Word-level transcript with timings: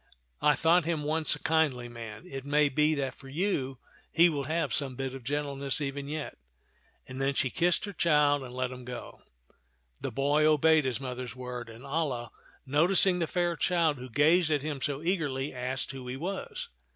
I 0.41 0.55
thought 0.55 0.85
him 0.85 1.03
once 1.03 1.35
a 1.35 1.39
kindly 1.39 1.87
man; 1.87 2.25
it 2.25 2.43
may 2.43 2.69
be 2.69 2.95
that 2.95 3.13
for 3.13 3.29
you 3.29 3.77
he 4.11 4.29
will 4.29 4.45
have 4.45 4.73
some 4.73 4.95
bit 4.95 5.13
of 5.13 5.23
gentle 5.23 5.55
ness 5.55 5.79
even 5.79 6.07
yet"; 6.07 6.39
and 7.07 7.21
then 7.21 7.35
she 7.35 7.51
kissed 7.51 7.85
her 7.85 7.93
child 7.93 8.41
and 8.41 8.51
let 8.51 8.71
him 8.71 8.83
go. 8.83 9.21
The 10.01 10.09
boy 10.11 10.43
obeyed 10.47 10.85
his 10.85 10.99
mother's 10.99 11.35
word; 11.35 11.69
and 11.69 11.83
Alia, 11.85 12.31
no 12.65 12.87
ticing 12.87 13.19
the 13.19 13.27
fair 13.27 13.55
child 13.55 13.99
who 13.99 14.09
gazed 14.09 14.49
at 14.49 14.63
him 14.63 14.81
so 14.81 15.03
eagerly, 15.03 15.53
asked 15.53 15.91
who 15.91 16.07
he 16.07 16.17
was. 16.17 16.69